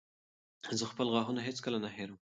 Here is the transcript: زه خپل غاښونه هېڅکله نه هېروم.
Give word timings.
زه 0.79 0.85
خپل 0.91 1.07
غاښونه 1.13 1.41
هېڅکله 1.47 1.77
نه 1.85 1.89
هېروم. 1.95 2.19